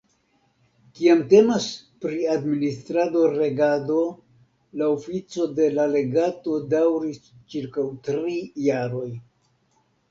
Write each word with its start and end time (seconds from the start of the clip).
Kiam 0.99 1.19
temas 1.33 1.67
pri 2.05 2.17
administrado-regado, 2.37 3.99
la 4.83 4.89
ofico 4.97 5.49
de 5.61 5.69
la 5.77 5.89
legato 5.95 6.59
daŭris 6.75 7.25
ĉirkaŭ 7.53 7.89
tri 8.11 8.37
jaroj. 8.69 9.09